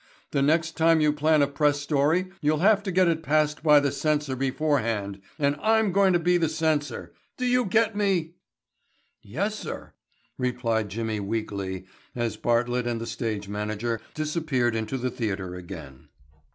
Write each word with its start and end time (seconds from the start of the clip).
The 0.31 0.41
next 0.41 0.75
time 0.77 0.99
you 0.99 1.13
plan 1.13 1.43
a 1.43 1.47
press 1.47 1.79
story 1.79 2.29
you'll 2.41 2.57
have 2.57 2.81
to 2.81 2.91
get 2.91 3.07
it 3.07 3.21
passed 3.21 3.61
by 3.61 3.79
the 3.79 3.91
censor 3.91 4.35
beforehand 4.35 5.21
and 5.37 5.55
I'm 5.61 5.91
going 5.91 6.11
to 6.13 6.17
be 6.19 6.37
the 6.37 6.49
censor. 6.49 7.13
Do 7.37 7.45
you 7.45 7.65
get 7.65 7.95
me?" 7.95 8.33
"Yes, 9.21 9.53
sir," 9.53 9.93
replied 10.39 10.89
Jimmy 10.89 11.19
weakly 11.19 11.85
as 12.15 12.35
Bartlett 12.35 12.87
and 12.87 12.99
the 12.99 13.05
stage 13.05 13.47
manager 13.47 14.01
disappeared 14.15 14.73
into 14.75 14.97
the 14.97 15.11
theatre 15.11 15.53
again. 15.53 16.07